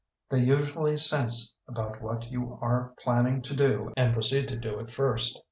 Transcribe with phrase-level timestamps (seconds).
[0.31, 4.79] They usually sense about what you are plan ning to do and proceed to do
[4.79, 5.39] it first.